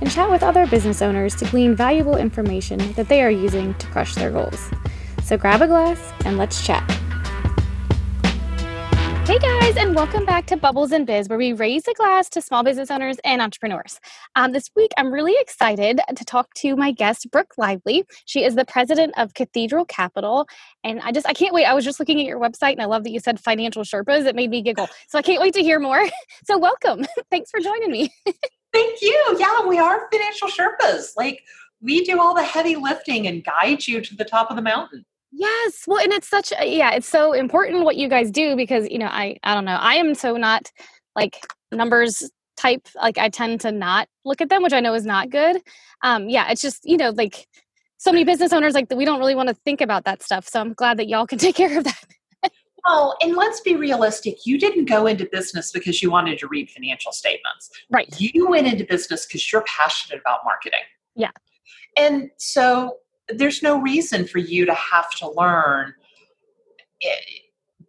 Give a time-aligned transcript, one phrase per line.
[0.00, 3.86] and chat with other business owners to glean valuable information that they are using to
[3.88, 4.70] crush their goals.
[5.22, 6.88] So grab a glass and let's chat.
[9.30, 12.42] Hey guys, and welcome back to Bubbles and Biz, where we raise a glass to
[12.42, 14.00] small business owners and entrepreneurs.
[14.34, 18.02] Um, this week, I'm really excited to talk to my guest, Brooke Lively.
[18.24, 20.48] She is the president of Cathedral Capital,
[20.82, 21.66] and I just I can't wait.
[21.66, 24.26] I was just looking at your website, and I love that you said financial Sherpas.
[24.26, 24.88] It made me giggle.
[25.06, 26.04] So I can't wait to hear more.
[26.44, 27.06] So welcome.
[27.30, 28.10] Thanks for joining me.
[28.72, 29.36] Thank you.
[29.38, 31.12] Yeah, we are financial Sherpas.
[31.16, 31.42] Like
[31.80, 35.04] we do all the heavy lifting and guide you to the top of the mountain.
[35.32, 35.84] Yes.
[35.86, 38.98] Well, and it's such a, yeah, it's so important what you guys do because, you
[38.98, 39.76] know, I I don't know.
[39.76, 40.70] I am so not
[41.14, 45.06] like numbers type like I tend to not look at them, which I know is
[45.06, 45.60] not good.
[46.02, 47.46] Um yeah, it's just, you know, like
[47.98, 50.48] so many business owners like we don't really want to think about that stuff.
[50.48, 52.04] So I'm glad that y'all can take care of that.
[52.86, 54.46] Well, and let's be realistic.
[54.46, 57.70] You didn't go into business because you wanted to read financial statements.
[57.90, 58.08] Right.
[58.18, 60.80] You went into business because you're passionate about marketing.
[61.14, 61.30] Yeah.
[61.96, 62.96] And so
[63.28, 65.94] there's no reason for you to have to learn
[67.02, 67.08] eh,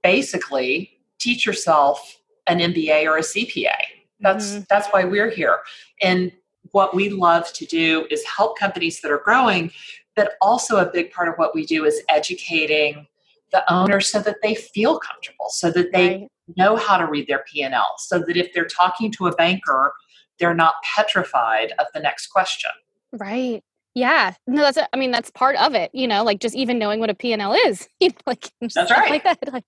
[0.04, 3.76] basically teach yourself an MBA or a CPA.
[4.20, 4.64] That's mm-hmm.
[4.70, 5.60] that's why we're here.
[6.02, 6.32] And
[6.72, 9.72] what we love to do is help companies that are growing,
[10.16, 13.08] but also a big part of what we do is educating
[13.52, 16.28] the owner so that they feel comfortable, so that they right.
[16.58, 19.94] know how to read their P&L, so that if they're talking to a banker,
[20.40, 22.72] they're not petrified of the next question.
[23.14, 23.64] Right.
[23.94, 24.34] Yeah.
[24.48, 27.00] No, that's, a, I mean, that's part of it, you know, like just even knowing
[27.00, 29.10] what a P&L is, you know, like, that's right.
[29.10, 29.40] like that.
[29.52, 29.66] Like,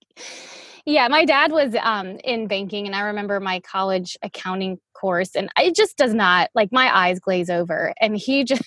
[0.85, 5.49] yeah, my dad was um, in banking and I remember my college accounting course and
[5.57, 8.63] it just does not, like my eyes glaze over and he just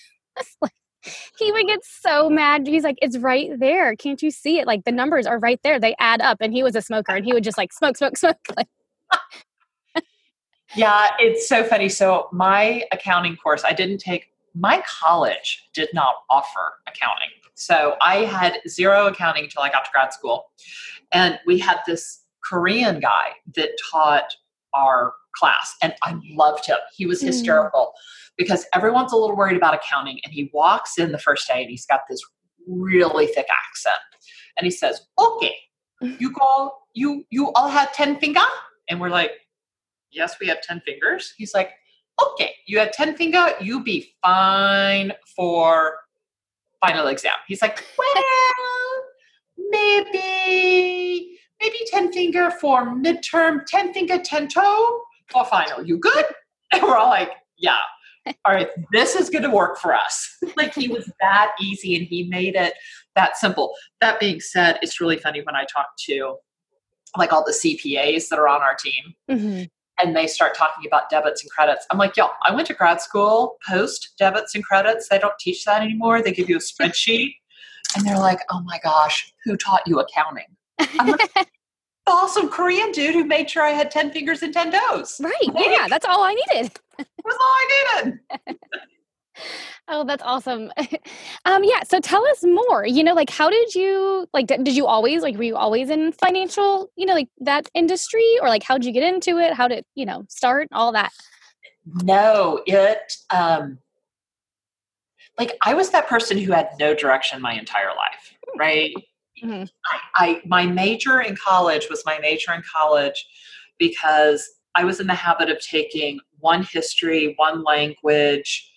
[0.61, 0.73] like,
[1.39, 2.67] he would get so mad.
[2.67, 3.95] He's like, it's right there.
[3.97, 4.67] Can't you see it?
[4.67, 5.79] Like the numbers are right there.
[5.79, 6.39] They add up.
[6.41, 8.39] And he was a smoker and he would just like smoke, smoke, smoke.
[10.77, 11.89] yeah, it's so funny.
[11.89, 14.29] So my accounting course, I didn't take
[14.59, 17.29] my college did not offer accounting.
[17.55, 20.47] So I had zero accounting until I got to grad school.
[21.13, 24.35] And we had this Korean guy that taught
[24.75, 26.79] our class, and I loved him.
[26.97, 27.27] He was mm.
[27.27, 27.93] hysterical.
[27.95, 28.01] Mm
[28.37, 30.21] because everyone's a little worried about accounting.
[30.25, 32.21] And he walks in the first day and he's got this
[32.67, 33.97] really thick accent.
[34.57, 35.55] And he says, Okay,
[36.19, 38.41] you call you you all have 10 finger?
[38.89, 39.33] And we're like,
[40.11, 41.35] Yes, we have 10 fingers.
[41.37, 41.73] He's like,
[42.23, 45.97] Okay, you have 10 finger, you be fine for
[46.85, 47.33] final exam.
[47.47, 48.25] He's like, Well,
[49.71, 55.85] maybe maybe 10 finger for midterm, 10 finger, 10 toe for final.
[55.85, 56.25] You good?
[56.73, 57.77] And we're all like, yeah,
[58.45, 60.37] all right, this is going to work for us.
[60.57, 62.75] like he was that easy and he made it
[63.15, 63.73] that simple.
[64.01, 66.37] That being said, it's really funny when I talk to
[67.17, 69.63] like all the CPAs that are on our team mm-hmm.
[70.03, 71.87] and they start talking about debits and credits.
[71.91, 75.09] I'm like, yo, I went to grad school post debits and credits.
[75.09, 76.21] They don't teach that anymore.
[76.21, 77.35] They give you a spreadsheet.
[77.97, 80.49] and they're like, oh my gosh, who taught you accounting?
[80.79, 81.49] I'm like,
[82.07, 85.21] awesome Korean dude who made sure I had 10 fingers and 10 toes.
[85.23, 85.33] Right.
[85.53, 86.73] Like, yeah, that's all I needed.
[86.99, 88.21] was all I needed.
[89.89, 90.71] oh, that's awesome.
[91.45, 91.83] um, yeah.
[91.85, 95.37] So tell us more, you know, like how did you, like, did you always, like,
[95.37, 99.03] were you always in financial, you know, like that industry or like, how'd you get
[99.03, 99.53] into it?
[99.53, 101.13] How did, you know, start all that?
[102.03, 103.79] No, it, um,
[105.39, 108.59] like I was that person who had no direction my entire life, hmm.
[108.59, 108.95] right?
[109.43, 109.65] Mm-hmm.
[109.93, 113.27] I, I my major in college was my major in college
[113.79, 118.71] because I was in the habit of taking one history, one language,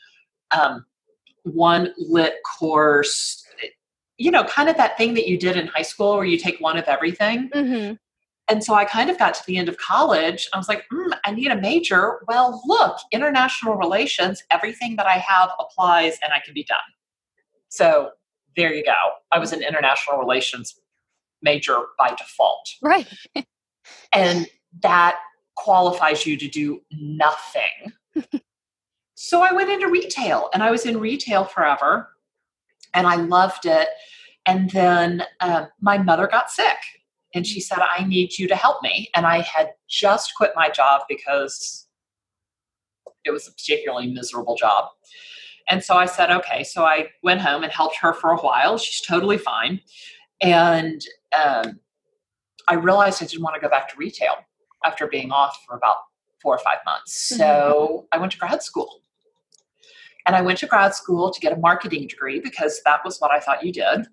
[0.52, 0.86] um,
[1.44, 3.46] one lit course.
[4.18, 6.60] You know, kind of that thing that you did in high school where you take
[6.60, 7.50] one of everything.
[7.50, 7.94] Mm-hmm.
[8.50, 10.50] And so I kind of got to the end of college.
[10.54, 12.20] I was like, mm, I need a major.
[12.28, 16.78] Well, look, international relations, everything that I have applies and I can be done.
[17.70, 18.10] So
[18.56, 18.96] there you go.
[19.32, 20.80] I was an international relations
[21.42, 22.70] major by default.
[22.82, 23.08] Right.
[24.14, 24.48] and
[24.82, 25.20] that
[25.56, 27.94] qualifies you to do nothing.
[29.16, 32.10] so I went into retail and I was in retail forever
[32.94, 33.90] and I loved it.
[34.46, 36.78] And then uh, my mother got sick
[37.36, 39.10] and she said, I need you to help me.
[39.16, 41.88] And I had just quit my job because
[43.26, 44.86] it was a particularly miserable job.
[45.70, 46.64] And so I said, okay.
[46.64, 48.78] So I went home and helped her for a while.
[48.78, 49.80] She's totally fine.
[50.42, 51.02] And
[51.38, 51.80] um,
[52.68, 54.34] I realized I didn't want to go back to retail
[54.86, 55.98] after being off for about
[56.42, 57.32] four or five months.
[57.32, 57.40] Mm-hmm.
[57.40, 59.02] So I went to grad school.
[60.26, 63.32] And I went to grad school to get a marketing degree because that was what
[63.32, 64.08] I thought you did.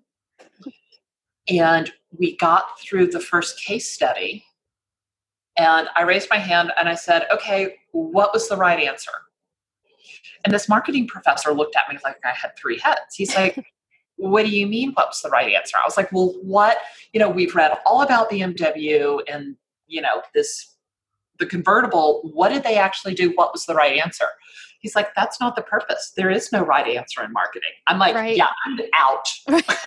[1.49, 4.43] And we got through the first case study.
[5.57, 9.11] And I raised my hand and I said, okay, what was the right answer?
[10.47, 13.13] And this marketing professor looked at me like I had three heads.
[13.13, 13.65] He's like,
[14.15, 15.75] what do you mean what was the right answer?
[15.75, 16.77] I was like, well, what,
[17.11, 19.57] you know, we've read all about BMW and,
[19.87, 20.73] you know, this,
[21.37, 22.21] the convertible.
[22.33, 23.33] What did they actually do?
[23.35, 24.27] What was the right answer?
[24.79, 26.13] He's like, that's not the purpose.
[26.15, 27.71] There is no right answer in marketing.
[27.87, 28.37] I'm like, right.
[28.37, 29.27] yeah, I'm out.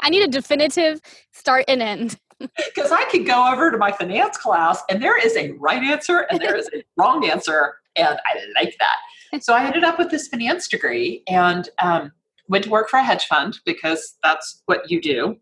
[0.00, 1.00] I need a definitive
[1.32, 2.18] start and end.
[2.56, 6.26] Because I could go over to my finance class and there is a right answer
[6.30, 7.74] and there is a wrong answer.
[7.96, 8.96] And I like that.
[9.40, 12.12] So I ended up with this finance degree and um,
[12.48, 15.36] went to work for a hedge fund because that's what you do.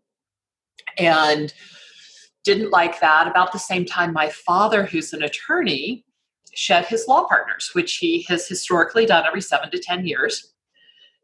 [0.97, 1.53] And
[2.43, 3.27] didn't like that.
[3.27, 6.05] About the same time, my father, who's an attorney,
[6.53, 10.53] shed his law partners, which he has historically done every seven to 10 years.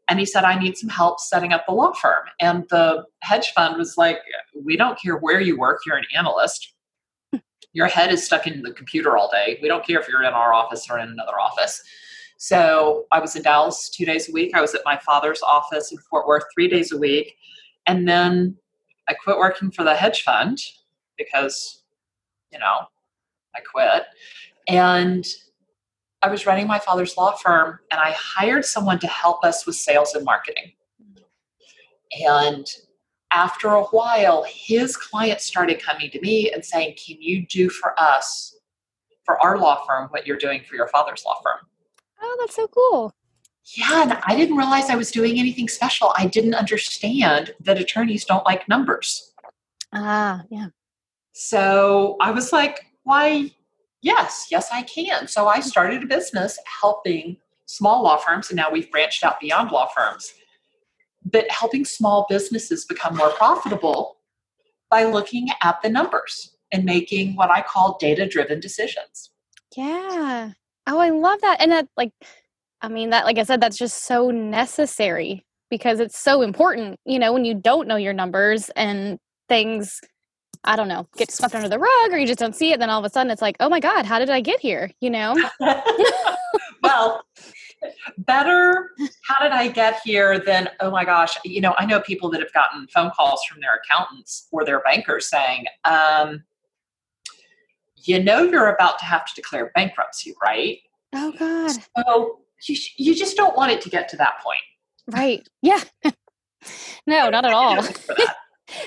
[0.08, 2.24] And he said, I need some help setting up the law firm.
[2.40, 4.18] And the hedge fund was like,
[4.54, 6.72] We don't care where you work, you're an analyst.
[7.72, 9.58] Your head is stuck in the computer all day.
[9.60, 11.82] We don't care if you're in our office or in another office.
[12.36, 14.52] So I was in Dallas two days a week.
[14.54, 17.34] I was at my father's office in Fort Worth three days a week.
[17.86, 18.56] And then
[19.08, 20.58] I quit working for the hedge fund
[21.16, 21.82] because,
[22.52, 22.86] you know,
[23.54, 24.04] I quit.
[24.68, 25.26] And
[26.22, 29.76] I was running my father's law firm and I hired someone to help us with
[29.76, 30.72] sales and marketing.
[32.26, 32.66] And
[33.32, 37.98] after a while, his clients started coming to me and saying, Can you do for
[38.00, 38.56] us,
[39.24, 41.66] for our law firm, what you're doing for your father's law firm?
[42.20, 43.14] Oh, that's so cool.
[43.76, 46.12] Yeah, and I didn't realize I was doing anything special.
[46.16, 49.32] I didn't understand that attorneys don't like numbers.
[49.92, 50.68] Ah, yeah.
[51.32, 53.50] So I was like, why,
[54.02, 55.26] yes, yes, I can.
[55.26, 59.72] So I started a business helping small law firms, and now we've branched out beyond
[59.72, 60.32] law firms,
[61.24, 64.18] but helping small businesses become more profitable
[64.90, 69.30] by looking at the numbers and making what I call data driven decisions.
[69.76, 70.52] Yeah.
[70.86, 71.60] Oh, I love that.
[71.60, 72.12] And that, like,
[72.80, 77.18] I mean, that, like I said, that's just so necessary because it's so important, you
[77.18, 79.18] know, when you don't know your numbers and
[79.48, 80.00] things
[80.66, 82.80] I don't know, get swept under the rug or you just don't see it.
[82.80, 84.90] Then all of a sudden it's like, oh my God, how did I get here?
[85.00, 85.36] You know?
[86.82, 87.24] well,
[88.18, 88.90] better,
[89.22, 92.40] how did I get here than, oh my gosh, you know, I know people that
[92.40, 96.42] have gotten phone calls from their accountants or their bankers saying, um,
[98.06, 100.78] you know, you're about to have to declare bankruptcy, right?
[101.14, 101.72] Oh God.
[101.96, 104.58] So you, you just don't want it to get to that point.
[105.10, 105.46] Right.
[105.62, 105.80] Yeah.
[107.06, 107.84] no, not at all.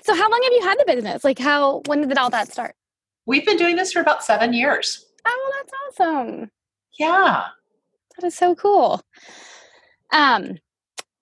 [0.03, 1.23] So how long have you had the business?
[1.23, 2.75] Like how when did all that start?
[3.25, 5.05] We've been doing this for about seven years.
[5.25, 6.51] Oh, that's awesome.
[6.99, 7.45] Yeah.
[8.17, 9.01] That is so cool.
[10.11, 10.57] Um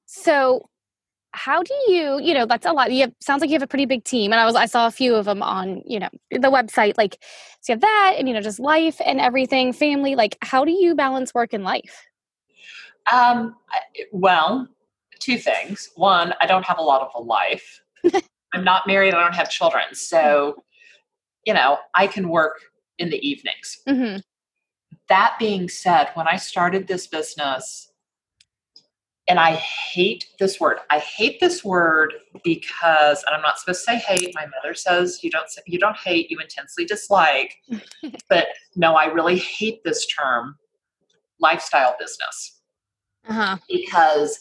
[0.06, 0.70] so
[1.38, 3.68] how do you you know that's a lot you have sounds like you have a
[3.68, 6.10] pretty big team and i was i saw a few of them on you know
[6.32, 7.18] the website like
[7.62, 10.72] so you have that and you know just life and everything family like how do
[10.72, 12.06] you balance work and life
[13.12, 13.56] um
[14.12, 14.68] well
[15.20, 17.82] two things one i don't have a lot of a life
[18.54, 19.14] I'm not married.
[19.14, 19.84] I don't have children.
[19.94, 20.64] So,
[21.46, 22.60] you know, I can work
[22.98, 23.80] in the evenings.
[23.88, 24.20] Mm-hmm.
[25.10, 27.87] That being said, when I started this business,
[29.28, 30.78] and I hate this word.
[30.90, 34.34] I hate this word because, and I'm not supposed to say hate.
[34.34, 37.56] My mother says you don't you don't hate, you intensely dislike.
[38.30, 40.56] but no, I really hate this term,
[41.40, 42.62] lifestyle business,
[43.28, 43.58] uh-huh.
[43.70, 44.40] because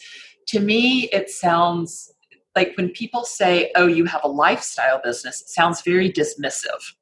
[0.49, 2.13] to me it sounds
[2.55, 6.95] like when people say, oh, you have a lifestyle business, it sounds very dismissive.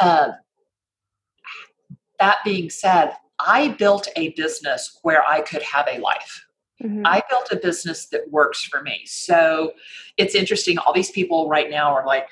[0.00, 0.32] Uh,
[2.18, 3.12] that being said,
[3.46, 6.44] I built a business where I could have a life.
[6.82, 7.02] Mm-hmm.
[7.04, 9.02] I built a business that works for me.
[9.06, 9.72] So
[10.16, 10.78] it's interesting.
[10.78, 12.28] All these people right now are like,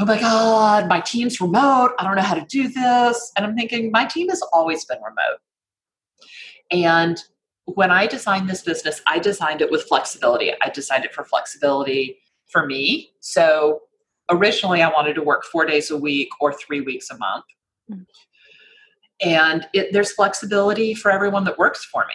[0.00, 1.92] oh my God, my team's remote.
[1.98, 3.32] I don't know how to do this.
[3.36, 5.38] And I'm thinking, my team has always been remote.
[6.70, 7.22] And
[7.66, 10.52] when I designed this business, I designed it with flexibility.
[10.60, 12.18] I designed it for flexibility
[12.50, 13.10] for me.
[13.20, 13.82] So
[14.30, 17.44] originally, I wanted to work four days a week or three weeks a month.
[17.90, 18.02] Mm-hmm.
[19.24, 22.14] And it, there's flexibility for everyone that works for me.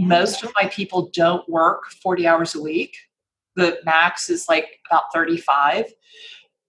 [0.00, 0.06] Yeah.
[0.06, 2.96] Most of my people don't work 40 hours a week.
[3.56, 5.92] The max is like about 35.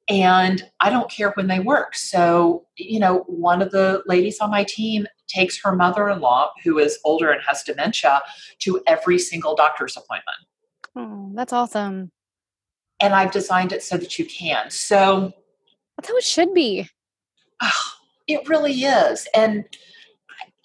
[0.08, 1.96] and I don't care when they work.
[1.96, 6.52] So, you know, one of the ladies on my team takes her mother in law,
[6.64, 8.22] who is older and has dementia,
[8.60, 10.38] to every single doctor's appointment.
[10.96, 12.12] Oh, that's awesome.
[13.00, 14.70] And I've designed it so that you can.
[14.70, 15.34] So
[15.98, 16.88] that's how it should be.
[17.62, 17.92] Oh,
[18.28, 19.28] it really is.
[19.36, 19.66] And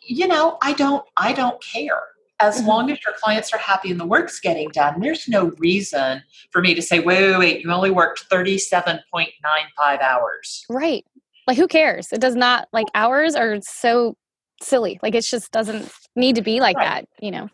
[0.03, 2.03] you know, I don't I don't care.
[2.41, 2.69] As mm-hmm.
[2.69, 6.63] long as your clients are happy and the work's getting done, there's no reason for
[6.63, 10.65] me to say, wait, wait, wait, you only worked 37.95 hours.
[10.71, 11.05] Right.
[11.47, 12.13] Like who cares?
[12.13, 14.17] It does not like hours are so
[14.63, 14.99] silly.
[15.03, 17.03] Like it just doesn't need to be like right.
[17.03, 17.49] that, you know.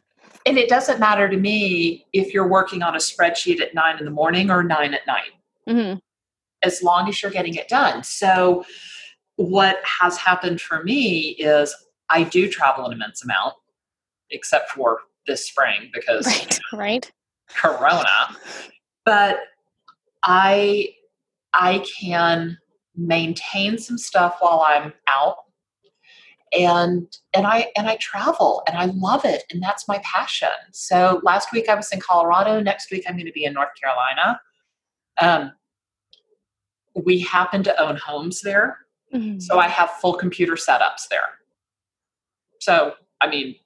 [0.45, 4.05] And it doesn't matter to me if you're working on a spreadsheet at nine in
[4.05, 5.33] the morning or nine at night.
[5.69, 5.99] Mm-hmm.
[6.63, 8.05] As long as you're getting it done.
[8.05, 8.65] So,
[9.37, 11.75] what has happened for me is
[12.11, 13.55] I do travel an immense amount,
[14.31, 17.13] except for this spring because right, right.
[17.55, 18.37] Corona.
[19.05, 19.41] But
[20.23, 20.89] I
[21.55, 22.59] I can
[22.97, 25.37] maintain some stuff while I'm out
[26.57, 30.49] and and I and I travel and I love it and that's my passion.
[30.73, 32.61] So last week I was in Colorado.
[32.61, 34.41] Next week I'm going to be in North Carolina.
[35.21, 35.53] Um,
[37.05, 38.79] we happen to own homes there,
[39.15, 39.39] mm-hmm.
[39.39, 41.29] so I have full computer setups there.
[42.61, 43.57] So I mean,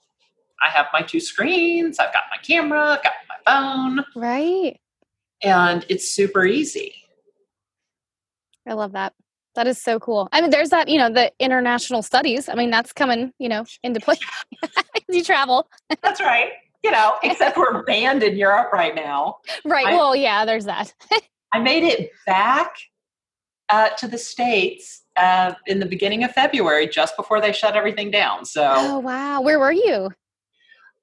[0.62, 1.98] I have my two screens.
[1.98, 2.98] I've got my camera.
[2.98, 4.04] I've got my phone.
[4.14, 4.78] Right.
[5.42, 6.94] And it's super easy.
[8.66, 9.14] I love that.
[9.56, 10.28] That is so cool.
[10.32, 12.48] I mean, there's that, you know, the international studies.
[12.48, 14.16] I mean, that's coming, you know, into play.
[15.08, 15.68] you travel.
[16.02, 16.52] that's right.
[16.84, 19.38] You know, except we're banned in Europe right now.
[19.64, 19.86] Right.
[19.86, 20.94] I, well, yeah, there's that.
[21.52, 22.74] I made it back
[23.70, 28.10] uh, to the States uh, in the beginning of February, just before they shut everything
[28.10, 28.44] down.
[28.44, 29.40] So, oh, wow.
[29.40, 30.10] Where were you?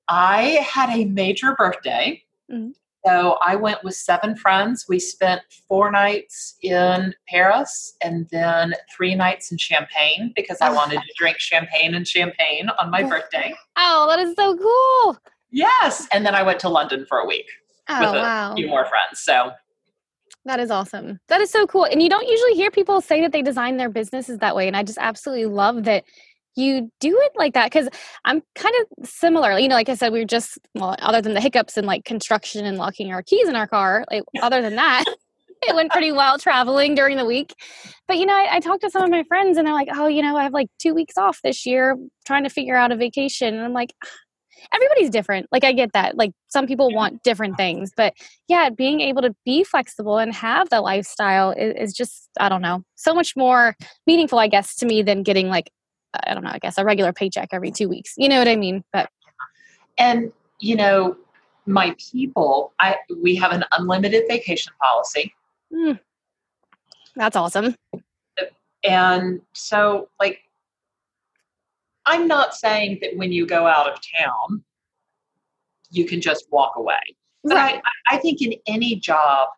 [0.10, 2.24] I had a major birthday.
[2.52, 2.72] Mm-hmm.
[3.06, 4.86] So I went with seven friends.
[4.90, 10.74] We spent four nights in Paris and then three nights in Champagne because I oh.
[10.74, 13.54] wanted to drink champagne and champagne on my birthday.
[13.78, 15.18] Oh, that is so cool.
[15.52, 16.06] Yes.
[16.12, 17.48] And then I went to London for a week
[17.88, 18.56] oh, with a wow.
[18.56, 19.22] few more friends.
[19.22, 19.52] So
[20.48, 21.20] that is awesome.
[21.28, 21.86] That is so cool.
[21.86, 24.68] And you don't usually hear people say that they design their businesses that way.
[24.68, 26.04] And I just absolutely love that
[26.56, 27.88] you do it like that because
[28.26, 31.36] i'm kind of similar you know like i said we are just well other than
[31.36, 34.76] the hiccups and like construction and locking our keys in our car like other than
[34.76, 35.06] that
[35.62, 37.54] it went pretty well traveling during the week
[38.08, 40.08] but you know I, I talked to some of my friends and they're like oh
[40.08, 42.96] you know i have like two weeks off this year trying to figure out a
[42.96, 44.08] vacation and i'm like ah,
[44.74, 48.14] everybody's different like i get that like some people want different things but
[48.48, 52.62] yeah being able to be flexible and have the lifestyle is, is just i don't
[52.62, 55.72] know so much more meaningful i guess to me than getting like
[56.26, 58.14] I don't know, I guess a regular paycheck every two weeks.
[58.18, 58.84] You know what I mean?
[58.94, 59.10] But
[59.98, 61.18] and you know,
[61.66, 65.34] my people, I we have an unlimited vacation policy.
[65.74, 66.00] Mm,
[67.16, 67.76] that's awesome.
[68.84, 70.40] And so, like,
[72.08, 74.64] I'm not saying that when you go out of town,
[75.90, 77.00] you can just walk away.
[77.44, 77.82] But right.
[78.10, 79.50] I, I think in any job,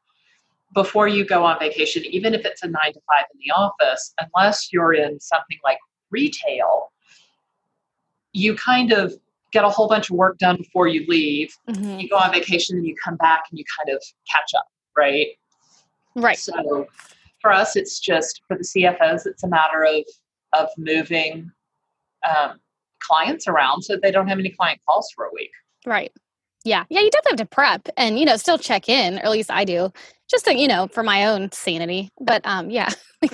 [0.74, 4.14] before you go on vacation, even if it's a nine to five in the office,
[4.20, 5.78] unless you're in something like
[6.12, 6.92] retail,
[8.34, 9.14] you kind of
[9.52, 11.56] get a whole bunch of work done before you leave.
[11.70, 12.00] Mm-hmm.
[12.00, 15.28] You go on vacation and you come back and you kind of catch up, right?
[16.16, 16.38] Right.
[16.38, 16.88] So
[17.42, 20.04] for us, it's just for the CFOs, it's a matter of
[20.54, 21.52] of moving
[22.28, 22.60] um,
[23.02, 25.52] clients around so they don't have any client calls for a week.
[25.86, 26.12] Right.
[26.64, 26.84] Yeah.
[26.90, 27.02] Yeah.
[27.02, 29.66] You definitely have to prep and you know still check in, or at least I
[29.66, 29.92] do,
[30.30, 32.10] just to you know for my own sanity.
[32.20, 32.90] But um, yeah.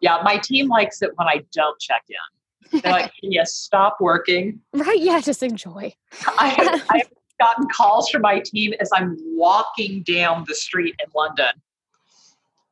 [0.00, 2.80] Yeah, my team likes it when I don't check in.
[2.80, 4.60] They're like, can you stop working?
[4.72, 5.00] Right.
[5.00, 5.92] Yeah, just enjoy.
[6.38, 10.94] I have, I have gotten calls from my team as I'm walking down the street
[11.04, 11.50] in London.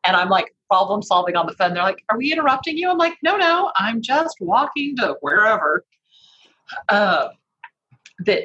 [0.07, 1.75] And I'm like problem solving on the phone.
[1.75, 2.91] They're like, Are we interrupting you?
[2.91, 5.85] I'm like, No, no, I'm just walking to wherever.
[6.89, 7.29] Uh,
[8.21, 8.43] that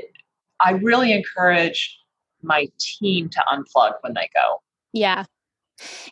[0.60, 1.98] I really encourage
[2.41, 4.62] my team to unplug when they go.
[4.94, 5.25] Yeah.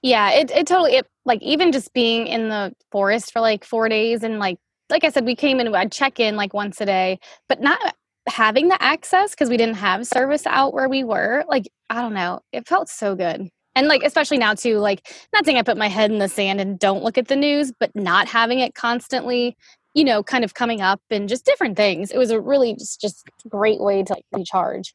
[0.01, 3.88] Yeah, it, it totally it like even just being in the forest for like four
[3.88, 4.58] days and like
[4.89, 7.96] like I said, we came in I'd check in like once a day, but not
[8.27, 12.13] having the access because we didn't have service out where we were, like, I don't
[12.13, 13.50] know, it felt so good.
[13.79, 16.59] And like especially now too, like not saying I put my head in the sand
[16.59, 19.55] and don't look at the news, but not having it constantly,
[19.93, 22.12] you know, kind of coming up and just different things.
[22.12, 24.93] It was a really just just great way to like recharge.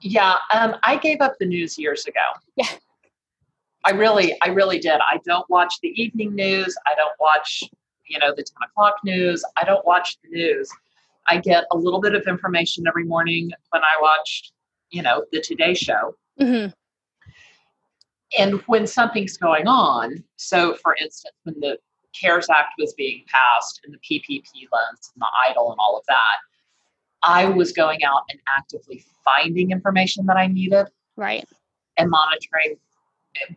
[0.00, 2.20] Yeah, um, I gave up the news years ago.
[2.56, 2.68] Yeah.
[3.84, 4.98] I really, I really did.
[5.02, 6.74] I don't watch the evening news.
[6.86, 7.62] I don't watch,
[8.06, 9.44] you know, the 10 o'clock news.
[9.58, 10.70] I don't watch the news.
[11.28, 14.50] I get a little bit of information every morning when I watch,
[14.88, 16.16] you know, the Today Show.
[16.40, 16.72] Mm-hmm.
[18.38, 21.78] And when something's going on, so for instance, when the
[22.18, 26.04] CARES Act was being passed and the PPP loans and the EIDL and all of
[26.08, 26.36] that,
[27.22, 30.86] I was going out and actively finding information that I needed.
[31.16, 31.46] Right.
[31.96, 32.76] And monitoring.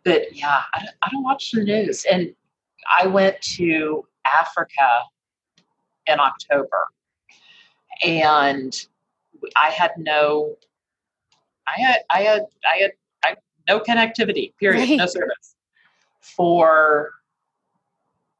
[0.03, 2.05] But yeah, I don't, I don't watch the news.
[2.11, 2.33] And
[2.99, 5.03] I went to Africa
[6.07, 6.87] in October
[8.05, 8.75] and
[9.55, 10.55] I had no,
[11.67, 12.91] I had, I had, I had,
[13.67, 14.97] no connectivity, period, right.
[14.97, 15.55] no service
[16.19, 17.11] for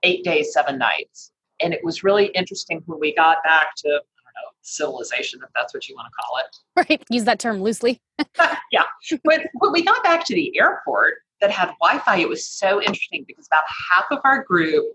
[0.04, 1.32] eight days, seven nights.
[1.62, 5.50] And it was really interesting when we got back to, I don't know, civilization, if
[5.56, 6.58] that's what you want to call it.
[6.90, 7.04] Right.
[7.10, 8.00] Use that term loosely.
[8.72, 8.84] yeah.
[9.24, 12.80] But when we got back to the airport that had Wi Fi, it was so
[12.80, 14.86] interesting because about half of our group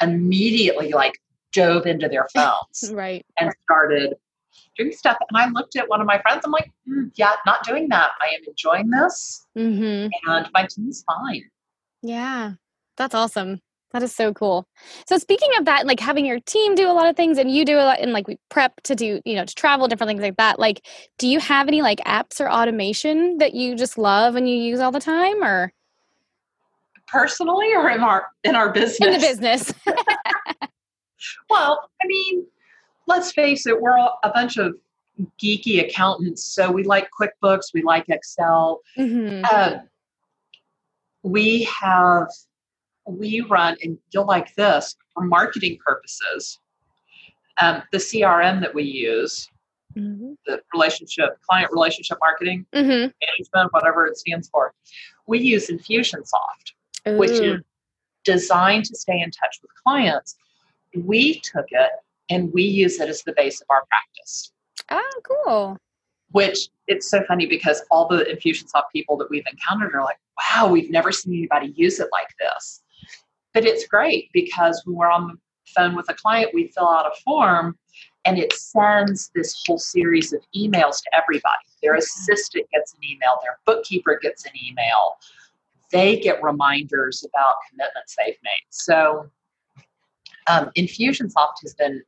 [0.00, 1.20] immediately like
[1.52, 4.14] dove into their phones right and started
[4.76, 7.62] doing stuff and i looked at one of my friends i'm like mm, yeah not
[7.64, 8.10] doing that.
[8.20, 10.08] I am enjoying this mm-hmm.
[10.28, 11.44] and my team's fine.
[12.02, 12.52] Yeah.
[12.96, 13.60] That's awesome.
[13.92, 14.66] That is so cool.
[15.06, 17.64] So speaking of that like having your team do a lot of things and you
[17.64, 20.22] do a lot and like we prep to do you know to travel different things
[20.22, 20.86] like that like
[21.18, 24.80] do you have any like apps or automation that you just love and you use
[24.80, 25.72] all the time or?
[27.06, 29.72] Personally or in our in our business in the business.
[31.50, 32.46] Well i mean
[33.06, 34.74] let's face it we're all a bunch of
[35.42, 39.44] geeky accountants so we like quickbooks we like excel mm-hmm.
[39.50, 39.78] uh,
[41.22, 42.28] we have
[43.06, 46.58] we run and you'll like this for marketing purposes
[47.60, 49.48] um, the crm that we use
[49.96, 50.32] mm-hmm.
[50.46, 53.10] the relationship client relationship marketing mm-hmm.
[53.26, 54.74] management whatever it stands for
[55.26, 56.74] we use infusionsoft
[57.08, 57.16] Ooh.
[57.16, 57.62] which is
[58.26, 60.36] designed to stay in touch with clients.
[60.94, 61.90] We took it
[62.30, 64.52] and we use it as the base of our practice.
[64.90, 65.78] Oh, cool.
[66.32, 70.68] Which it's so funny because all the Infusionsoft people that we've encountered are like, wow,
[70.68, 72.82] we've never seen anybody use it like this.
[73.54, 75.34] But it's great because when we're on the
[75.74, 77.78] phone with a client, we fill out a form
[78.24, 81.64] and it sends this whole series of emails to everybody.
[81.82, 85.16] Their assistant gets an email, their bookkeeper gets an email,
[85.92, 88.66] they get reminders about commitments they've made.
[88.70, 89.30] So
[90.48, 92.02] um, Infusionsoft has been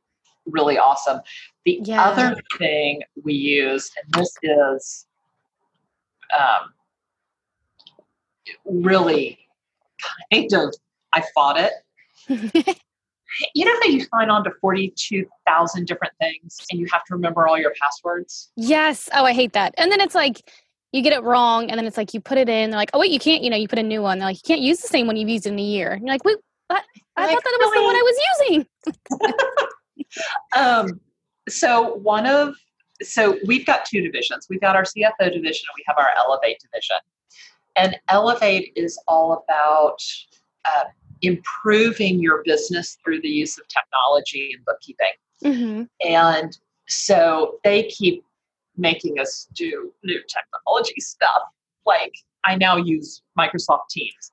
[0.51, 1.21] really awesome.
[1.65, 2.03] The yeah.
[2.03, 5.05] other thing we use, and this is
[6.37, 6.73] um,
[8.65, 9.39] really
[10.31, 10.73] kind of,
[11.13, 11.73] I fought it.
[13.55, 17.47] you know how you sign on to 42,000 different things and you have to remember
[17.47, 18.51] all your passwords?
[18.55, 19.09] Yes.
[19.13, 19.73] Oh, I hate that.
[19.77, 20.41] And then it's like,
[20.91, 22.99] you get it wrong and then it's like you put it in they're like oh
[22.99, 24.81] wait you can't you know you put a new one they're like you can't use
[24.81, 26.83] the same one you've used in a year and you're like wait what?
[27.15, 28.17] i like, thought that was the one i was
[28.49, 28.65] using
[30.55, 30.99] um
[31.47, 32.55] so one of
[33.01, 36.59] so we've got two divisions we've got our cfo division and we have our elevate
[36.59, 36.97] division
[37.75, 39.97] and elevate is all about
[40.65, 40.83] uh,
[41.21, 45.83] improving your business through the use of technology and bookkeeping mm-hmm.
[46.07, 46.57] and
[46.87, 48.25] so they keep
[48.79, 51.43] making us do new technology stuff.
[51.85, 52.13] Like
[52.45, 54.31] I now use Microsoft Teams.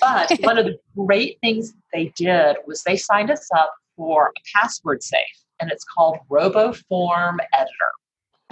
[0.00, 4.58] But one of the great things they did was they signed us up for a
[4.58, 7.92] password safe, and it's called RoboForm Everywhere.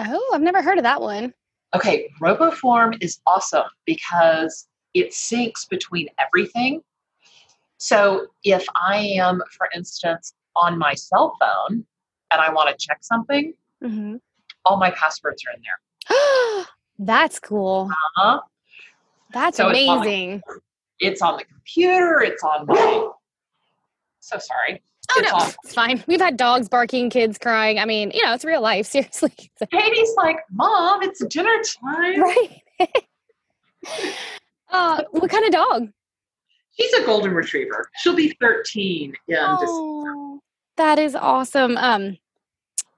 [0.01, 1.33] Oh, I've never heard of that one.
[1.75, 6.83] Okay, RoboForm is awesome because it syncs between everything.
[7.79, 11.85] So if I am, for instance, on my cell phone
[12.31, 14.17] and I want to check something, mm-hmm
[14.69, 16.67] all my passwords are in there.
[16.99, 17.89] That's cool.
[17.91, 18.41] Uh-huh.
[19.33, 20.43] That's so amazing.
[20.45, 20.61] It's on,
[21.01, 22.21] it's on, the computer.
[22.21, 23.09] It's on my.
[24.21, 24.83] So sorry.
[25.19, 25.53] Oh it's no, on.
[25.65, 26.05] it's fine.
[26.07, 27.79] We've had dogs barking, kids crying.
[27.79, 28.87] I mean, you know, it's real life.
[28.91, 29.33] Seriously.
[29.73, 32.63] Katie's like, "Mom, it's dinner time." Right.
[34.71, 35.89] uh, what kind of dog?
[36.79, 37.91] She's a golden retriever.
[37.97, 40.41] She'll be 13 in oh,
[40.77, 41.77] That is awesome.
[41.77, 42.17] Um,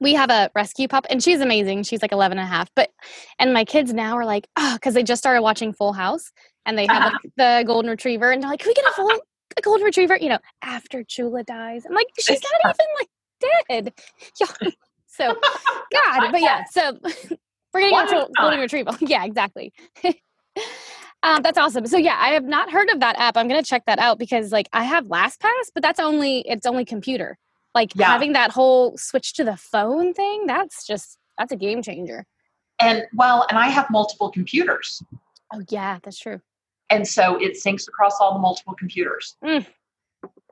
[0.00, 1.84] we have a rescue pup and she's amazing.
[1.84, 2.68] She's like 11 and a half.
[2.74, 2.90] But,
[3.38, 6.30] and my kids now are like, oh, because they just started watching Full House
[6.66, 7.28] and they have uh-huh.
[7.36, 9.10] the golden retriever and they're like, can we get a full,
[9.56, 10.16] a golden retriever?
[10.16, 11.86] You know, after Chula dies.
[11.86, 13.08] I'm like, she's not even like
[13.68, 13.92] dead.
[14.40, 14.70] Yeah.
[15.06, 15.34] So,
[15.92, 16.64] God, but yeah.
[16.70, 16.98] So
[17.74, 18.92] we're getting a golden retriever.
[19.00, 19.72] Yeah, exactly.
[21.22, 21.86] Um, that's awesome.
[21.86, 23.36] So yeah, I have not heard of that app.
[23.36, 26.84] I'm gonna check that out because like I have LastPass, but that's only it's only
[26.84, 27.36] computer.
[27.74, 28.06] Like yeah.
[28.06, 32.24] having that whole switch to the phone thing, that's just that's a game changer.
[32.80, 35.02] And well, and I have multiple computers.
[35.52, 36.40] Oh yeah, that's true.
[36.90, 39.36] And so it syncs across all the multiple computers.
[39.44, 39.66] Mm.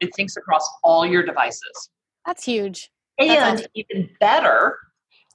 [0.01, 1.90] It syncs across all your devices.
[2.24, 2.90] That's huge.
[3.18, 3.70] And that's awesome.
[3.74, 4.79] even better,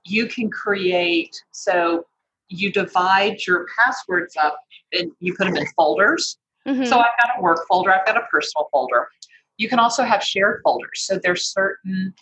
[0.05, 2.05] you can create so
[2.47, 4.59] you divide your passwords up
[4.93, 6.37] and you put them in folders.
[6.67, 6.85] Mm-hmm.
[6.85, 9.09] So I've got a work folder, I've got a personal folder.
[9.57, 11.01] You can also have shared folders.
[11.05, 12.13] So there's certain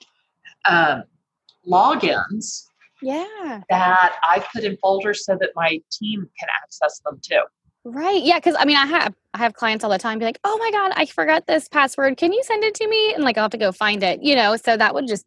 [0.68, 1.04] um,
[1.68, 2.66] logins
[3.04, 7.42] yeah that I put in folders so that my team can access them too.
[7.84, 8.22] Right.
[8.22, 8.40] Yeah.
[8.40, 10.72] Cause I mean, I have, I have clients all the time be like, oh my
[10.72, 12.18] God, I forgot this password.
[12.18, 13.14] Can you send it to me?
[13.14, 14.56] And like, I'll have to go find it, you know?
[14.56, 15.26] So that would just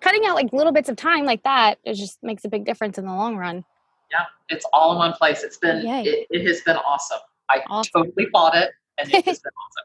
[0.00, 1.78] cutting out like little bits of time like that.
[1.84, 3.64] It just makes a big difference in the long run.
[4.12, 4.24] Yeah.
[4.48, 5.42] It's all in one place.
[5.42, 7.18] It's been, it, it, has been awesome.
[7.48, 8.04] I awesome.
[8.04, 9.84] totally bought it and it has been awesome.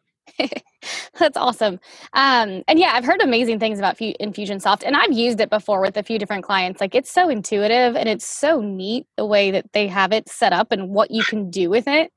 [1.20, 1.80] That's awesome.
[2.14, 5.98] Um, and yeah, I've heard amazing things about Infusionsoft, and I've used it before with
[5.98, 6.82] a few different clients.
[6.82, 10.54] Like it's so intuitive and it's so neat the way that they have it set
[10.54, 12.12] up and what you can do with it.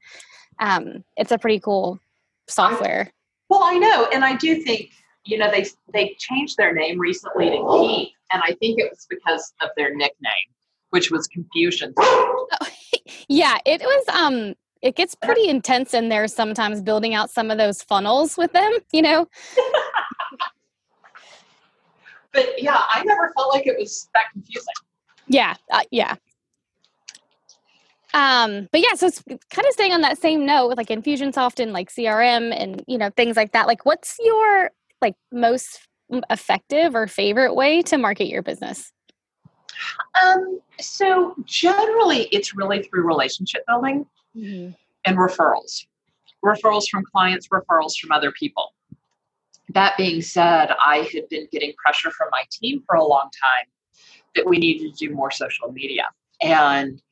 [0.61, 2.01] Um, it's a pretty cool
[2.49, 3.13] software.
[3.49, 4.91] well, I know, and I do think
[5.25, 9.07] you know they they changed their name recently to Keap, and I think it was
[9.09, 10.49] because of their nickname,
[10.91, 11.95] which was Confusion.
[13.29, 14.09] yeah, it was.
[14.09, 18.53] Um, it gets pretty intense in there sometimes building out some of those funnels with
[18.53, 19.29] them, you know?
[22.33, 24.75] but yeah, I never felt like it was that confusing.
[25.29, 26.15] Yeah, uh, yeah.
[28.15, 31.61] Um, but yeah, so it's kind of staying on that same note with like Infusionsoft
[31.61, 33.67] and like CRM and you know things like that.
[33.67, 34.71] Like, what's your
[35.03, 35.81] like most
[36.31, 38.93] effective or favorite way to market your business?
[40.23, 44.07] Um, so generally, it's really through relationship building
[44.39, 44.71] mm-hmm.
[45.05, 45.87] and referrals.
[46.45, 48.75] Referrals from clients, referrals from other people.
[49.71, 53.67] That being said, I had been getting pressure from my team for a long time
[54.35, 56.09] that we needed to do more social media.
[56.41, 57.03] And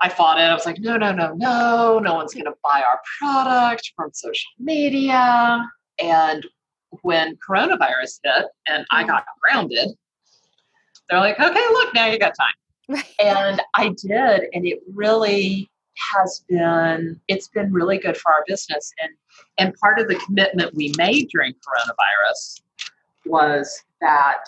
[0.00, 0.42] I fought it.
[0.42, 4.10] I was like, no, no, no, no, no one's going to buy our product from
[4.12, 5.64] social media.
[6.00, 6.44] And
[7.02, 9.90] when coronavirus hit and I got grounded,
[11.08, 13.02] they're like, okay, look, now you got time.
[13.20, 14.48] And I did.
[14.52, 18.92] And it really has been it's been really good for our business.
[19.02, 19.12] And
[19.58, 22.62] and part of the commitment we made during coronavirus
[23.26, 24.44] was that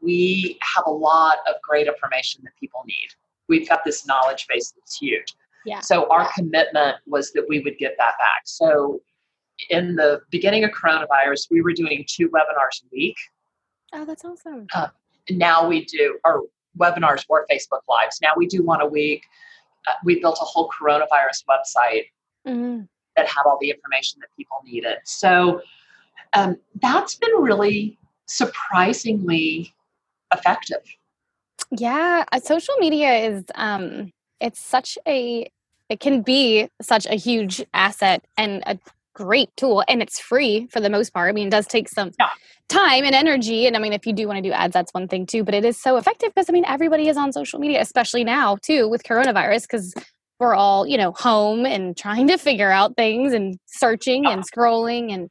[0.00, 3.08] we have a lot of great information that people need.
[3.48, 5.34] We've got this knowledge base that's huge.
[5.64, 5.78] Yeah.
[5.78, 8.42] so our commitment was that we would get that back.
[8.46, 9.00] So
[9.70, 13.16] in the beginning of coronavirus we were doing two webinars a week.
[13.92, 14.66] Oh that's awesome.
[14.74, 14.88] Uh,
[15.30, 16.40] now we do our
[16.78, 18.18] webinars or facebook lives.
[18.22, 19.22] Now we do one a week
[19.88, 22.06] uh, we built a whole coronavirus website
[22.46, 22.82] mm-hmm.
[23.16, 24.96] that had all the information that people needed.
[25.04, 25.62] So
[26.32, 29.74] um, that's been really surprisingly
[30.32, 30.82] effective.
[31.70, 35.50] Yeah, uh, social media is um, it's such a
[35.88, 38.78] it can be such a huge asset and a
[39.14, 41.28] great tool and it's free for the most part.
[41.28, 42.30] I mean, it does take some yeah.
[42.68, 43.66] time and energy.
[43.66, 45.54] And I mean, if you do want to do ads, that's one thing too, but
[45.54, 48.88] it is so effective because I mean, everybody is on social media, especially now too
[48.88, 49.94] with coronavirus, because
[50.38, 55.12] we're all, you know, home and trying to figure out things and searching and scrolling
[55.12, 55.30] and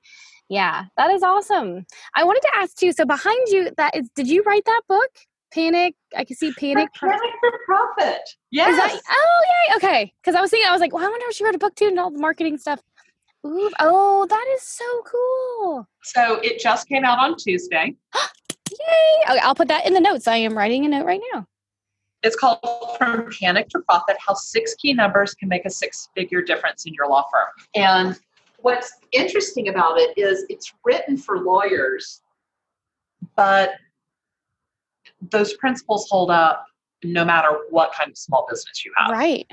[0.50, 1.86] yeah, that is awesome.
[2.14, 5.10] I wanted to ask you, so behind you that is did you write that book?
[5.54, 5.96] Panic.
[6.16, 6.90] I can see panic.
[6.94, 8.22] Panic for profit.
[8.52, 8.76] Yes.
[8.78, 9.76] That, oh, yay.
[9.76, 10.14] Okay.
[10.22, 11.76] Because I was thinking, I was like, well, I wonder if she wrote a book
[11.76, 12.82] too and all the marketing stuff.
[13.46, 15.88] Ooh, oh, that is so cool.
[16.04, 17.96] So it just came out on Tuesday.
[18.72, 19.30] Yay!
[19.30, 20.28] Okay, I'll put that in the notes.
[20.28, 21.48] I am writing a note right now.
[22.24, 22.60] It's called
[23.00, 26.94] From Panic to Profit How Six Key Numbers Can Make a Six Figure Difference in
[26.94, 27.48] Your Law Firm.
[27.74, 28.20] And
[28.58, 32.22] what's interesting about it is it's written for lawyers,
[33.36, 33.72] but
[35.32, 36.66] those principles hold up
[37.04, 39.10] no matter what kind of small business you have.
[39.10, 39.50] Right.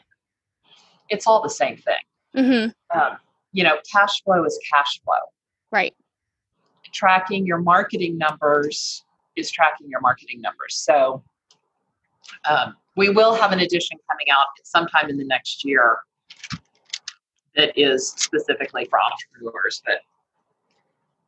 [1.09, 1.95] It's all the same thing.
[2.37, 2.99] Mm-hmm.
[3.01, 3.17] Um,
[3.53, 5.15] you know, cash flow is cash flow.
[5.71, 5.95] Right.
[6.93, 9.05] Tracking your marketing numbers
[9.37, 10.77] is tracking your marketing numbers.
[10.77, 11.23] So
[12.49, 15.99] um, we will have an edition coming out sometime in the next year
[17.57, 19.83] that is specifically for entrepreneurs.
[19.85, 20.01] But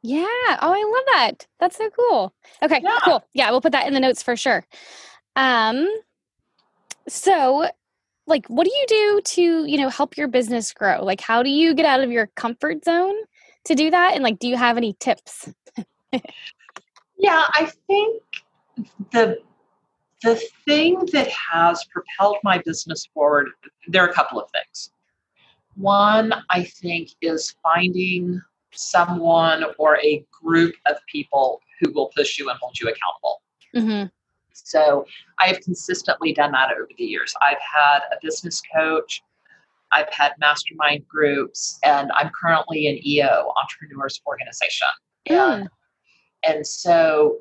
[0.03, 1.47] yeah, oh, I love that.
[1.59, 2.33] That's so cool.
[2.63, 2.99] Okay, yeah.
[3.05, 3.25] cool.
[3.35, 4.65] Yeah, we'll put that in the notes for sure.
[5.37, 5.89] Um,
[7.07, 7.69] so
[8.31, 11.05] like what do you do to you know help your business grow?
[11.05, 13.17] Like how do you get out of your comfort zone
[13.65, 14.15] to do that?
[14.15, 15.53] And like do you have any tips?
[17.19, 18.23] Yeah i think
[19.13, 19.39] the
[20.23, 23.51] the thing that has propelled my business forward
[23.89, 24.91] there are a couple of things.
[25.77, 28.41] One i think is finding
[28.73, 33.43] someone or a group of people who will push you and hold you accountable.
[33.75, 34.07] Mm-hmm.
[34.65, 35.05] So
[35.39, 37.35] I have consistently done that over the years.
[37.43, 39.23] I've had a business coach,
[39.93, 44.89] I've had mastermind groups, and I'm currently an EO, Entrepreneurs Organization.
[45.29, 45.35] Hmm.
[45.35, 45.69] And,
[46.47, 47.39] and so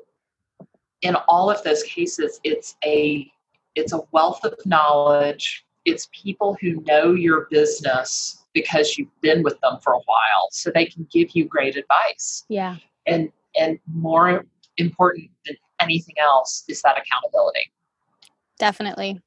[1.02, 3.30] in all of those cases, it's a
[3.76, 5.64] it's a wealth of knowledge.
[5.84, 10.70] It's people who know your business because you've been with them for a while so
[10.70, 14.44] they can give you great advice yeah and and more
[14.76, 17.70] important than anything else is that accountability.
[18.58, 19.20] Definitely.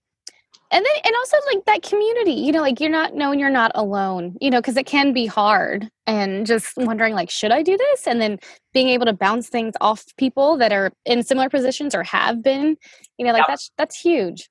[0.71, 3.71] And then and also like that community you know like you're not knowing you're not
[3.75, 7.77] alone you know because it can be hard and just wondering like should i do
[7.77, 8.07] this?
[8.07, 8.39] And then
[8.73, 12.75] being able to bounce things off people that are in similar positions or have been
[13.17, 13.47] you know like yep.
[13.49, 14.49] that's that's huge.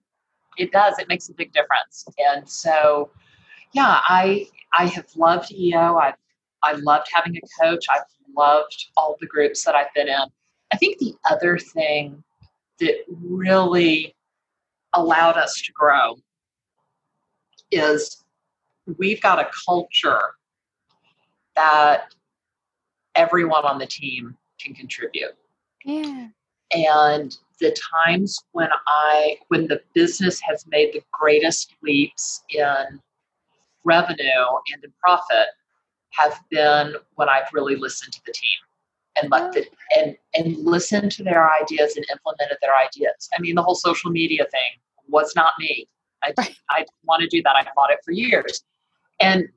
[0.59, 0.99] It does.
[0.99, 2.05] It makes a big difference.
[2.19, 3.11] And so
[3.73, 4.47] yeah i
[4.79, 6.15] i have loved eo i've
[6.63, 7.85] i loved having a coach.
[7.93, 8.03] I've
[8.37, 10.27] loved all the groups that i've been in
[10.73, 12.23] i think the other thing
[12.81, 14.15] that really
[14.95, 16.17] allowed us to grow
[17.71, 18.23] is
[18.99, 20.35] we've got a culture
[21.57, 22.15] that
[23.15, 25.35] everyone on the team can contribute.
[25.85, 26.29] Yeah.
[26.75, 33.01] And the times when I when the business has made the greatest leaps in
[33.85, 35.49] revenue and in profit
[36.11, 38.59] have been when I've really listened to the team
[39.21, 39.65] and let the
[39.97, 43.29] and and listened to their ideas and implemented their ideas.
[43.37, 45.89] I mean, the whole social media thing was not me.
[46.23, 46.57] I right.
[46.71, 47.55] I want to do that.
[47.57, 48.65] I fought it for years,
[49.21, 49.49] and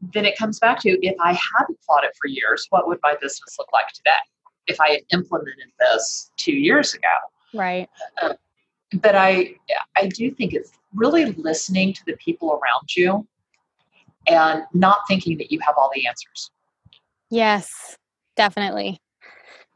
[0.00, 3.14] then it comes back to if I hadn't fought it for years, what would my
[3.20, 4.10] business look like today?
[4.66, 7.08] If I had implemented this two years ago,
[7.54, 7.88] right?
[8.22, 8.34] Uh,
[8.94, 9.54] but I
[9.96, 13.26] I do think it's really listening to the people around you
[14.26, 16.50] and not thinking that you have all the answers.
[17.30, 17.96] Yes,
[18.38, 18.98] definitely.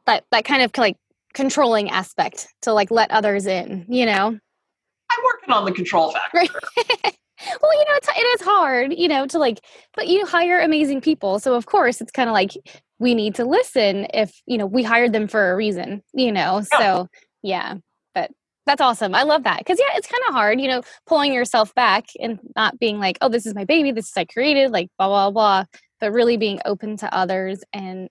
[0.07, 0.97] That that kind of like
[1.35, 4.29] controlling aspect to like let others in, you know.
[4.29, 6.39] I'm working on the control factor.
[6.39, 6.51] Right.
[6.77, 9.61] well, you know, it's, it is hard, you know, to like,
[9.95, 11.39] but you hire amazing people.
[11.39, 12.53] So, of course, it's kind of like
[12.99, 16.63] we need to listen if, you know, we hired them for a reason, you know.
[16.73, 16.79] Yeah.
[16.79, 17.09] So,
[17.43, 17.75] yeah,
[18.15, 18.31] but
[18.65, 19.15] that's awesome.
[19.15, 19.59] I love that.
[19.59, 23.19] Because, yeah, it's kind of hard, you know, pulling yourself back and not being like,
[23.21, 25.65] oh, this is my baby, this is I created, like, blah, blah, blah,
[26.01, 28.09] but really being open to others and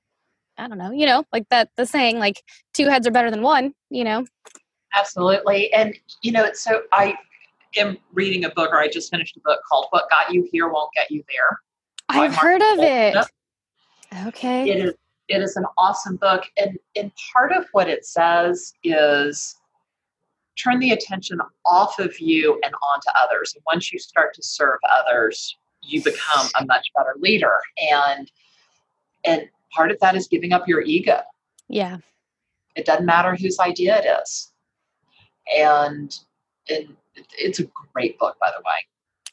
[0.62, 2.44] I don't know, you know, like that the saying like
[2.76, 4.26] two heads are better than one, you know.
[4.94, 5.74] Absolutely.
[5.74, 7.18] And you know, it's so I
[7.78, 10.70] am reading a book or I just finished a book called What Got You Here
[10.70, 11.60] Won't Get You There.
[12.10, 13.18] I've heard of it.
[14.28, 14.70] Okay.
[14.70, 14.94] It is
[15.30, 19.56] it is an awesome book and and part of what it says is
[20.62, 23.54] turn the attention off of you and onto others.
[23.56, 27.58] And once you start to serve others, you become a much better leader.
[27.92, 28.30] And
[29.24, 31.22] and part of that is giving up your ego.
[31.68, 31.98] Yeah.
[32.76, 34.52] It doesn't matter whose idea it is.
[35.56, 36.16] And,
[36.70, 36.96] and
[37.38, 38.86] it's a great book, by the way.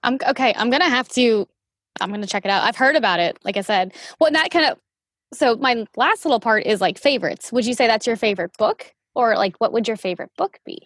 [0.02, 0.54] I'm okay.
[0.56, 1.46] I'm gonna have to.
[2.00, 2.62] I'm gonna check it out.
[2.62, 3.38] I've heard about it.
[3.44, 4.78] Like I said, well, that kind of.
[5.34, 7.52] So my last little part is like favorites.
[7.52, 10.80] Would you say that's your favorite book, or like what would your favorite book be?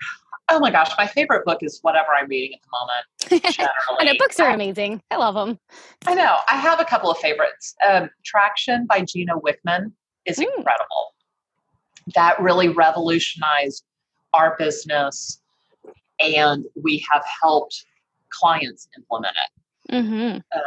[0.55, 3.73] Oh my gosh, my favorite book is whatever I'm reading at the moment.
[3.99, 5.03] I know books are amazing.
[5.11, 5.59] I love them.
[6.07, 6.37] I know.
[6.47, 7.75] I have a couple of favorites.
[7.89, 9.93] Um, Traction by Gino Wickman
[10.27, 10.45] is mm.
[10.55, 11.15] incredible.
[12.15, 13.83] That really revolutionized
[14.35, 15.41] our business,
[16.21, 17.87] and we have helped
[18.29, 19.95] clients implement it.
[19.95, 20.39] Mm-hmm.
[20.55, 20.61] Uh,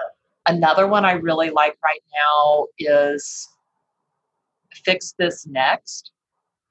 [0.48, 3.48] another one I really like right now is
[4.84, 6.12] Fix This Next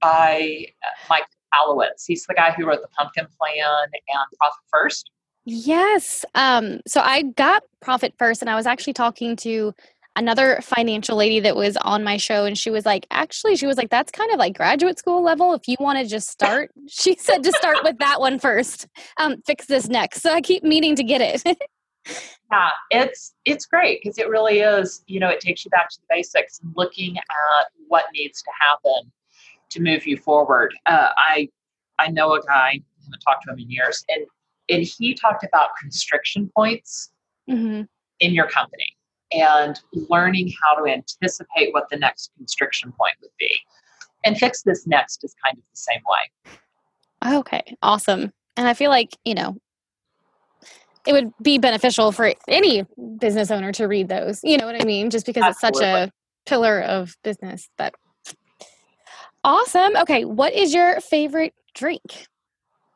[0.00, 2.04] by uh, Mike Michalowicz.
[2.06, 5.10] He's the guy who wrote the Pumpkin Plan and Profit First.
[5.44, 6.24] Yes.
[6.34, 9.74] Um, so I got Profit First, and I was actually talking to
[10.16, 13.76] another financial lady that was on my show, and she was like, actually, she was
[13.76, 15.52] like, that's kind of like graduate school level.
[15.52, 18.86] If you want to just start, she said to start with that one first.
[19.18, 20.22] Um, fix this next.
[20.22, 21.58] So I keep meaning to get it.
[22.52, 25.02] yeah, it's it's great because it really is.
[25.06, 28.50] You know, it takes you back to the basics and looking at what needs to
[28.58, 29.12] happen
[29.74, 30.74] to move you forward.
[30.86, 31.48] Uh, I
[31.98, 34.26] I know a guy, I haven't talked to him in years, and
[34.68, 37.10] and he talked about constriction points
[37.48, 37.82] mm-hmm.
[38.20, 38.96] in your company
[39.32, 43.50] and learning how to anticipate what the next constriction point would be.
[44.24, 47.36] And fix this next is kind of the same way.
[47.40, 48.32] Okay, awesome.
[48.56, 49.56] And I feel like, you know,
[51.06, 52.86] it would be beneficial for any
[53.18, 54.40] business owner to read those.
[54.42, 55.10] You know what I mean?
[55.10, 55.80] Just because Absolutely.
[55.80, 56.12] it's such a
[56.46, 57.68] pillar of business.
[57.76, 57.94] But
[59.44, 59.96] Awesome.
[59.96, 62.26] Okay, what is your favorite drink?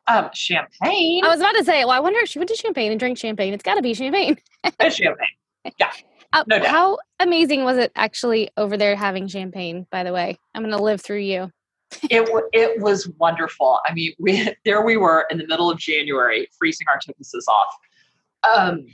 [0.06, 1.22] Um, champagne.
[1.24, 3.18] I was about to say, well, I wonder if she went to champagne and drank
[3.18, 3.52] champagne.
[3.52, 4.38] It's got to be champagne.
[4.64, 5.28] it's champagne.
[5.78, 5.90] Yeah.
[6.32, 6.68] Uh, no doubt.
[6.68, 9.86] How amazing was it actually over there having champagne?
[9.90, 11.50] By the way, I'm going to live through you.
[12.08, 13.80] it w- it was wonderful.
[13.86, 17.76] I mean, we there we were in the middle of January, freezing our typuses off.
[18.56, 18.86] Um,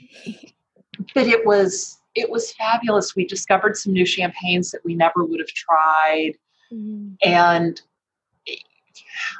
[1.14, 3.14] but it was it was fabulous.
[3.14, 6.32] We discovered some new champagnes that we never would have tried.
[6.72, 7.14] Mm-hmm.
[7.22, 7.80] And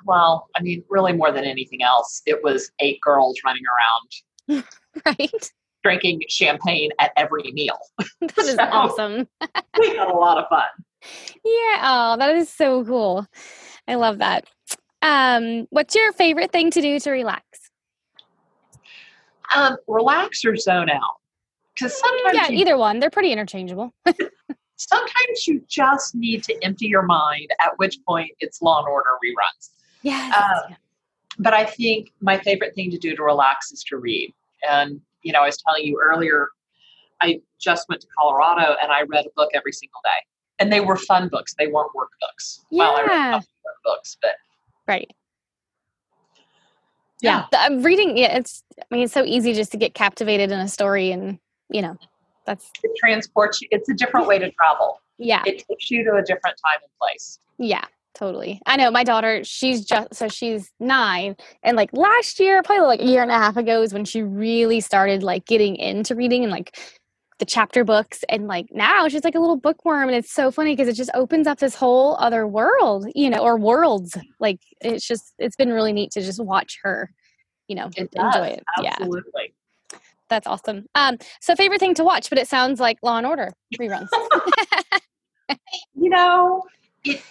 [0.05, 4.65] well, I mean, really more than anything else, it was eight girls running around.
[5.07, 5.53] right.
[5.83, 7.79] drinking champagne at every meal.
[8.21, 9.29] that is so awesome.
[9.79, 10.65] we had a lot of fun.
[11.45, 11.81] Yeah.
[11.83, 13.27] Oh, that is so cool.
[13.87, 14.47] I love that.
[15.03, 17.45] Um, what's your favorite thing to do to relax?
[19.55, 21.17] Um, relax or zone out.
[21.75, 23.01] Because mm, sometimes yeah, you, either one.
[23.01, 23.93] They're pretty interchangeable.
[24.77, 27.49] Sometimes you just need to empty your mind.
[27.61, 29.71] At which point, it's Law and Order reruns.
[30.03, 30.35] Yes.
[30.37, 30.77] Um,
[31.39, 34.33] but I think my favorite thing to do to relax is to read.
[34.69, 36.49] And you know, I was telling you earlier,
[37.21, 40.27] I just went to Colorado and I read a book every single day,
[40.59, 41.55] and they were fun books.
[41.59, 42.61] They weren't workbooks.
[42.71, 42.79] Yeah.
[42.79, 43.43] Well, I read
[43.85, 44.33] books, but
[44.87, 45.11] right.
[47.21, 47.61] Yeah, yeah.
[47.65, 48.19] I'm reading.
[48.19, 48.63] Yeah, it's.
[48.79, 51.39] I mean, it's so easy just to get captivated in a story, and
[51.71, 51.97] you know,
[52.47, 53.69] that's it transports you.
[53.71, 55.01] It's a different way to travel.
[55.19, 57.39] Yeah, it takes you to a different time and place.
[57.59, 58.61] Yeah, totally.
[58.67, 61.37] I know my daughter, she's just so she's nine.
[61.63, 64.23] And like last year, probably like a year and a half ago, is when she
[64.23, 66.77] really started like getting into reading and like
[67.39, 68.25] the chapter books.
[68.29, 70.09] And like now she's like a little bookworm.
[70.09, 73.39] And it's so funny because it just opens up this whole other world, you know,
[73.39, 74.17] or worlds.
[74.41, 77.13] Like it's just, it's been really neat to just watch her,
[77.69, 78.65] you know, it enjoy it.
[78.85, 79.54] Absolutely.
[80.35, 80.87] That's awesome.
[80.97, 84.09] Um, so favorite thing to watch, but it sounds like Law and Order reruns.
[85.94, 86.64] you know,
[87.05, 87.23] it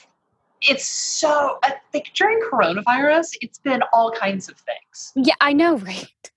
[0.62, 1.60] it's so
[1.94, 5.12] like during coronavirus it's been all kinds of things.
[5.18, 6.32] Yeah i know right?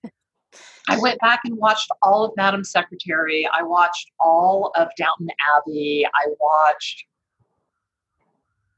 [0.89, 3.47] I went back and watched all of madam secretary.
[3.57, 6.05] I watched all of downton abbey.
[6.05, 7.05] I watched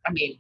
[0.06, 0.38] i mean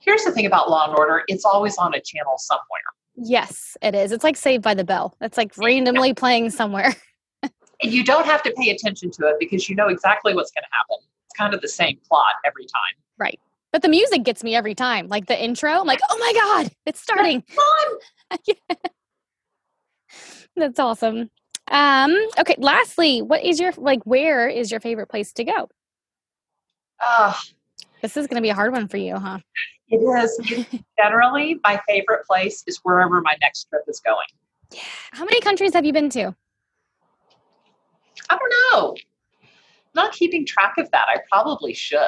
[0.00, 3.94] here's the thing about law and order it's always on a channel somewhere yes it
[3.94, 6.14] is it's like saved by the bell it's like randomly yeah.
[6.14, 6.94] playing somewhere
[7.42, 10.64] and you don't have to pay attention to it because you know exactly what's going
[10.64, 13.38] to happen it's kind of the same plot every time right
[13.74, 15.08] but the music gets me every time.
[15.08, 17.42] Like the intro, I'm like, oh my God, it's starting.
[20.56, 21.28] That's awesome.
[21.66, 25.68] Um, okay, lastly, what is your like where is your favorite place to go?
[27.04, 27.34] Uh,
[28.00, 29.40] this is gonna be a hard one for you, huh?
[29.88, 30.82] It is.
[30.98, 34.26] Generally, my favorite place is wherever my next trip is going.
[35.12, 36.34] How many countries have you been to?
[38.30, 38.96] I don't know.
[39.94, 41.06] not keeping track of that.
[41.08, 42.00] I probably should.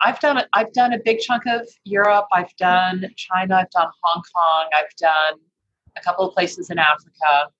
[0.00, 2.26] I've done a, I've done a big chunk of Europe.
[2.32, 3.56] I've done China.
[3.56, 4.68] I've done Hong Kong.
[4.76, 5.40] I've done
[5.96, 7.50] a couple of places in Africa.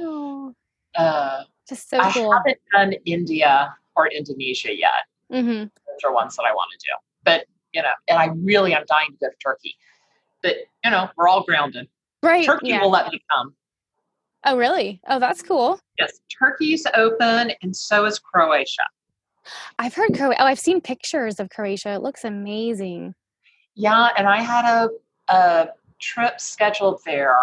[0.00, 0.54] Oh,
[0.96, 2.32] uh, just so cool.
[2.32, 5.06] I haven't done India or Indonesia yet.
[5.32, 5.62] Mm-hmm.
[5.62, 6.92] Those are ones that I want to do.
[7.24, 9.74] But you know, and I really am dying to go to Turkey.
[10.42, 11.88] But you know, we're all grounded.
[12.22, 12.44] Right.
[12.44, 12.80] Turkey yeah.
[12.80, 13.54] will let me come.
[14.46, 15.00] Oh, really?
[15.08, 15.80] Oh, that's cool.
[15.98, 18.82] Yes, Turkey's open, and so is Croatia.
[19.78, 20.42] I've heard Croatia.
[20.42, 21.90] Oh, I've seen pictures of Croatia.
[21.94, 23.14] It looks amazing.
[23.74, 24.88] Yeah, and I had a,
[25.28, 27.34] a trip scheduled there.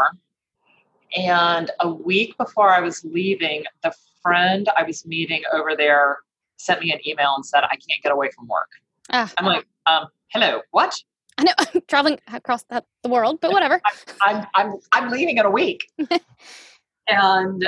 [1.18, 6.20] And a week before I was leaving, the friend I was meeting over there
[6.58, 8.70] sent me an email and said, I can't get away from work.
[9.12, 9.32] Ah.
[9.38, 10.96] I'm like, um, hello, what?
[11.38, 13.82] I know I'm traveling across the, the world, but whatever.
[13.86, 15.90] I'm, I'm, I'm, I'm leaving in a week.
[17.08, 17.68] and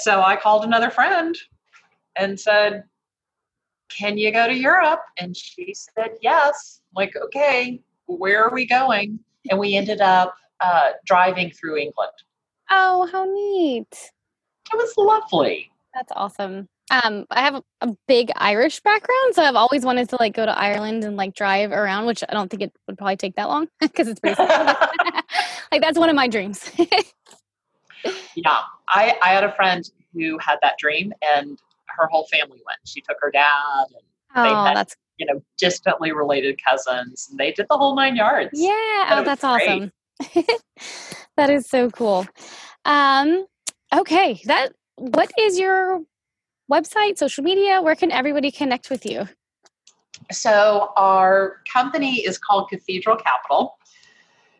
[0.00, 1.36] so I called another friend
[2.16, 2.84] and said,
[3.88, 5.00] can you go to Europe?
[5.18, 6.80] And she said, yes.
[6.90, 9.18] I'm like, okay, where are we going?
[9.50, 12.12] And we ended up uh, driving through England.
[12.70, 14.12] Oh, how neat.
[14.72, 15.70] It was lovely.
[15.94, 16.68] That's awesome.
[16.90, 20.58] Um, I have a, big Irish background, so I've always wanted to like go to
[20.58, 23.68] Ireland and like drive around, which I don't think it would probably take that long
[23.80, 24.42] because it's pretty
[25.72, 26.70] like that's one of my dreams.
[28.34, 32.78] yeah, I I had a friend who had that dream, and her whole family went.
[32.86, 34.02] She took her dad, and
[34.36, 38.16] oh, they had, that's you know distantly related cousins, and they did the whole nine
[38.16, 38.50] yards.
[38.54, 38.70] Yeah,
[39.10, 39.92] oh, that's awesome.
[41.36, 42.26] that is so cool.
[42.86, 43.46] Um,
[43.94, 46.00] okay, that what is your
[46.70, 47.80] website, social media?
[47.82, 49.28] Where can everybody connect with you?
[50.30, 53.78] So our company is called Cathedral Capital.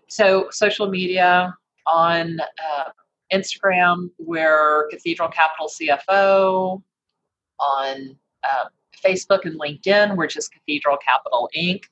[0.09, 1.55] So social media
[1.87, 2.85] on uh,
[3.33, 6.83] Instagram, we're Cathedral Capital CFO
[7.61, 8.65] on uh,
[9.05, 10.17] Facebook and LinkedIn.
[10.17, 11.85] We're just Cathedral Capital Inc.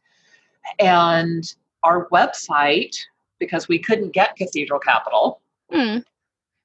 [0.79, 1.45] And
[1.83, 2.97] our website,
[3.39, 5.41] because we couldn't get Cathedral Capital,
[5.73, 6.03] mm.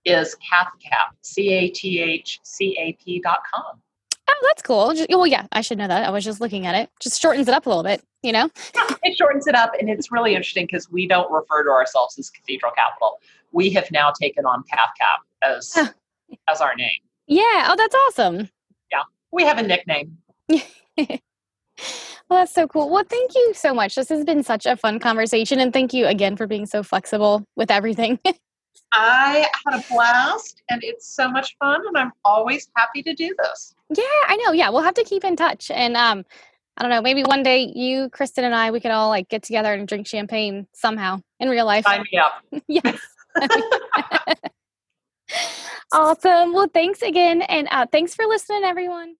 [0.05, 3.81] Is CathCap, C A T H C A P dot com.
[4.27, 4.93] Oh, that's cool.
[4.93, 6.03] Just, well, yeah, I should know that.
[6.07, 6.89] I was just looking at it.
[6.99, 8.49] Just shortens it up a little bit, you know?
[9.03, 12.29] it shortens it up, and it's really interesting because we don't refer to ourselves as
[12.29, 13.19] Cathedral Capital.
[13.51, 15.77] We have now taken on CathCap as
[16.47, 16.99] as our name.
[17.27, 17.67] Yeah.
[17.69, 18.49] Oh, that's awesome
[18.91, 19.03] Yeah.
[19.31, 20.17] we have a nickname.
[20.49, 21.19] well,
[22.29, 22.89] that's so cool.
[22.89, 23.95] Well, thank you so much.
[23.95, 25.59] This has been such a fun conversation.
[25.59, 28.19] And thank you again for being so flexible with everything.
[28.93, 33.33] I had a blast and it's so much fun and I'm always happy to do
[33.37, 33.73] this.
[33.89, 34.51] Yeah, I know.
[34.51, 35.71] Yeah, we'll have to keep in touch.
[35.71, 36.25] And um,
[36.77, 39.43] I don't know, maybe one day you, Kristen, and I, we could all like get
[39.43, 41.85] together and drink champagne somehow in real life.
[41.85, 42.63] Sign me up.
[42.67, 42.99] yes.
[45.93, 46.53] awesome.
[46.53, 47.41] Well, thanks again.
[47.43, 49.15] And uh, thanks for listening, everyone.